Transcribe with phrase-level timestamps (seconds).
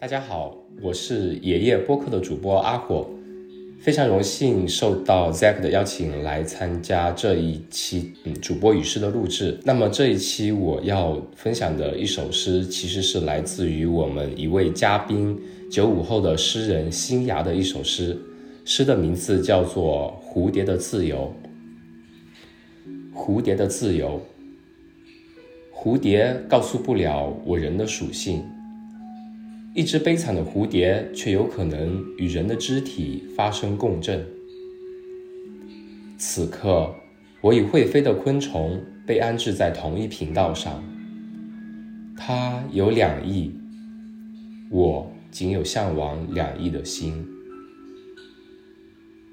[0.00, 3.06] 大家好，我是爷爷播客的主播阿火，
[3.78, 9.58] 非常荣幸受到 Zack 的邀请来参加这一期主播语诗的录制。
[9.62, 15.38] 那么这一期我要分享的一首诗，其实是来自于我们一位嘉宾
[15.70, 18.18] 九五后的诗人新芽的一首诗，
[18.64, 21.30] 诗的名字叫做《蝴蝶的自由》。
[23.14, 24.18] 蝴蝶的自由，
[25.70, 28.42] 蝴蝶告诉不了我人的属性。
[29.72, 34.26] 一只悲惨的蝴蝶，却有可能与人的肢体发生共振。
[36.18, 36.92] 此刻，
[37.40, 40.82] 我与会飞的昆虫被安置在同一频道上。
[42.16, 43.52] 它有两翼，
[44.70, 47.24] 我仅有向往两翼的心。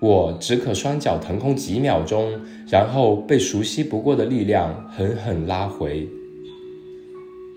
[0.00, 6.08] 我只可双脚腾空几秒钟，然后被熟悉不过的力量狠狠拉回。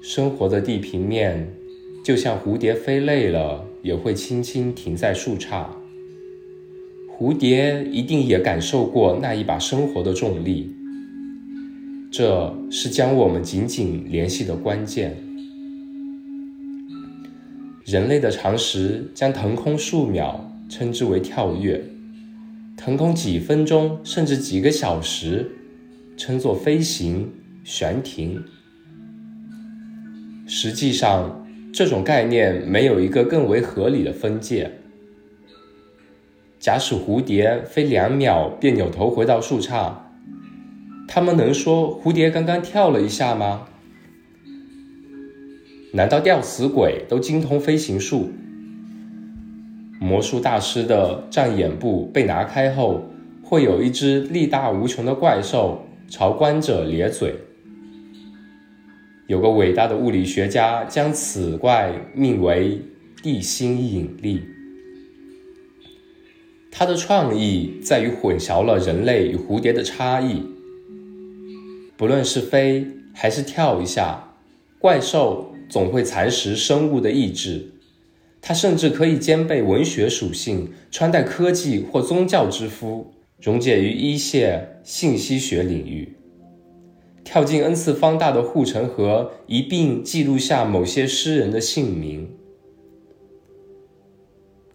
[0.02, 1.54] 生活的地平面。
[2.04, 5.66] 就像蝴蝶飞累了，也会轻轻停在树杈。
[7.08, 10.76] 蝴蝶一定也感受过那一把生活的重力，
[12.12, 15.16] 这是将我们紧紧联系的关键。
[17.86, 21.82] 人类的常识将腾空数秒称之为跳跃，
[22.76, 25.50] 腾空几分钟甚至几个小时
[26.18, 27.32] 称作飞行、
[27.64, 28.44] 悬停。
[30.46, 31.40] 实际上。
[31.74, 34.72] 这种概念没有一个更为合理的分界。
[36.60, 39.94] 假使蝴蝶飞两秒便扭头回到树杈，
[41.08, 43.68] 他们能说蝴蝶刚刚跳了一下吗？
[45.94, 48.32] 难道吊死鬼都精通飞行术？
[50.00, 53.06] 魔术大师的障眼布被拿开后，
[53.44, 57.34] 会有一只力大无穷的怪兽朝观者咧嘴。
[59.28, 62.82] 有个伟大的物理学家将此怪命为
[63.22, 64.42] 地心引力。
[66.70, 70.44] 他的创意在于混淆了人类与蝴蝶的差异。
[71.96, 74.36] 不论是飞还是跳一下，
[74.80, 77.70] 怪兽总会蚕食生物的意志。
[78.42, 86.18] 它甚至可以兼备文学属性，穿戴科技或宗教之肤，溶解于一切、信息学领域。
[87.24, 92.30] 跳进 n 次方大的护城河，一并记录下某些诗人的姓名。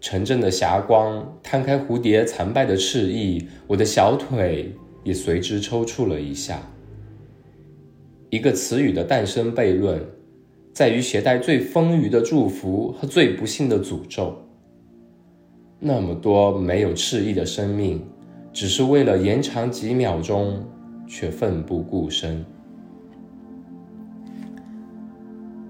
[0.00, 4.72] 城镇的霞光摊开蝴蝶残败的翅翼，我的小腿
[5.04, 6.62] 也随之抽搐了一下。
[8.30, 10.00] 一个词语的诞生悖论，
[10.72, 14.36] 在于携带最丰腴的祝福和最不幸的诅咒。
[15.80, 18.02] 那么多没有翅翼的生命，
[18.52, 20.64] 只是为了延长几秒钟。
[21.08, 22.44] 却奋不顾身。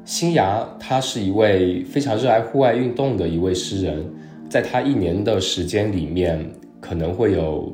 [0.04, 4.04] 新芽，他是一位非常热爱户外运动的一位诗人，
[4.48, 6.50] 在他一年的时间里面，
[6.80, 7.72] 可能会有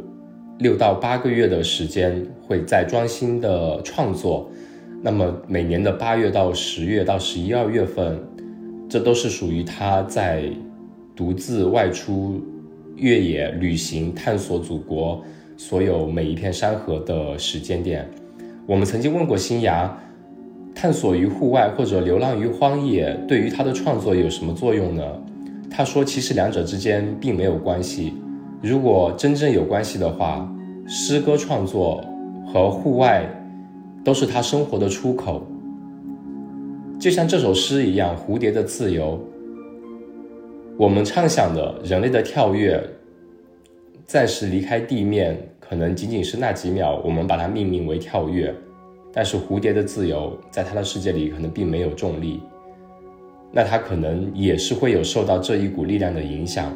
[0.58, 4.50] 六到八个月的时间会在专心的创作。
[5.00, 8.20] 那么每年的八月到十月到十一二月份，
[8.88, 10.50] 这都是属于他在
[11.14, 12.42] 独自外出
[12.96, 15.22] 越野旅行、探索祖国。
[15.56, 18.08] 所有每一片山河的时间点，
[18.66, 19.96] 我们曾经问过新芽，
[20.74, 25.02] 探索于户外或者流浪于荒野，对于他的创作有什么作用呢？
[25.70, 28.14] 他说，其实两者之间并没有关系。
[28.60, 30.48] 如果真正有关系的话，
[30.86, 32.04] 诗歌创作
[32.46, 33.24] 和户外
[34.04, 35.46] 都是他生活的出口。
[36.98, 39.20] 就像这首诗一样，蝴蝶的自由，
[40.76, 42.82] 我们畅想的人类的跳跃。
[44.06, 48.54] 暂时离开地面，可能仅仅是那几秒，我们把它命名为跳跃。
[49.12, 52.40] 但是蝴蝶的自由，在它的世界里可能并没有重力，
[53.50, 56.70] 那它可能也是会有受到这一股力量的影响。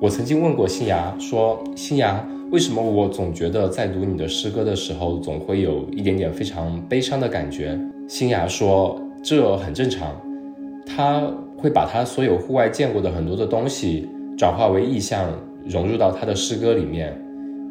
[0.00, 7.78] 我曾经问过新芽，说新芽，为什么我总觉得在读你的诗歌的时候，总会有一点点非常悲伤的感觉？
[8.06, 10.14] 新芽说，这很正常，
[10.86, 11.22] 他
[11.56, 14.08] 会把他所有户外见过的很多的东西
[14.38, 15.32] 转化为意象。
[15.66, 17.18] 融入到他的诗歌里面，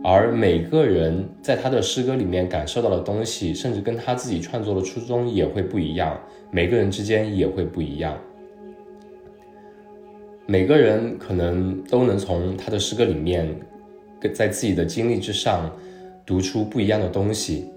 [0.03, 6.19] 而每个人在他的诗歌里面感受到的东西，甚至跟他自己创作的初衷也会不一样，
[6.51, 8.17] 每个人之间也会不一样。
[10.45, 13.47] 每个人可能都能从他的诗歌里面，
[14.33, 15.71] 在自己的经历之上，
[16.25, 17.69] 读出不一样的东西。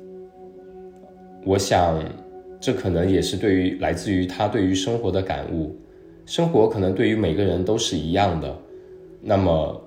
[1.44, 2.02] 我想，
[2.58, 5.76] 这可能也是对于来自于他对于生活的感悟。
[6.24, 8.56] 生活可能对于每个人都是一样的，
[9.20, 9.82] 那么。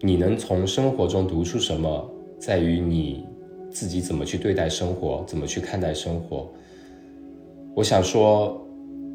[0.00, 2.08] 你能从生活中读出什么，
[2.38, 3.26] 在于你
[3.70, 6.48] 自己怎么去对待生活，怎么去看待生活。
[7.74, 8.64] 我想说，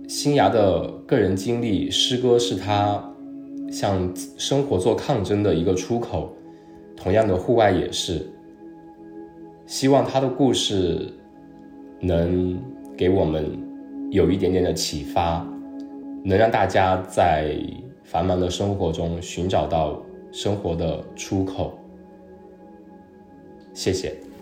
[0.07, 3.01] 新芽的个人经历，诗歌是他
[3.71, 6.33] 向生活做抗争的一个出口。
[6.95, 8.25] 同样的，户外也是。
[9.65, 11.11] 希望他的故事
[12.01, 12.61] 能
[12.97, 13.57] 给我们
[14.11, 15.45] 有一点点的启发，
[16.23, 17.55] 能让大家在
[18.03, 20.01] 繁忙的生活中寻找到
[20.33, 21.79] 生活的出口。
[23.71, 24.32] 谢谢。